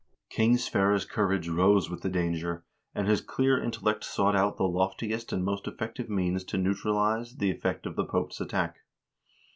King 0.31 0.57
Sverre's 0.57 1.05
courage 1.05 1.47
rose 1.47 1.87
with 1.87 2.01
the 2.01 2.09
danger, 2.09 2.65
and 2.95 3.07
his 3.07 3.21
clear 3.21 3.61
intellect 3.63 4.03
sought 4.03 4.35
out 4.35 4.57
the 4.57 4.63
loftiest 4.67 5.31
and 5.31 5.45
most 5.45 5.67
effective 5.67 6.09
means 6.09 6.43
to 6.45 6.57
neutralize 6.57 7.35
the 7.35 7.51
effect 7.51 7.85
of 7.85 7.95
the 7.95 8.05
Pope's 8.05 8.41
attack. 8.41 8.77